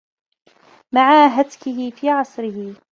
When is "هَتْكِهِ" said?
1.27-1.89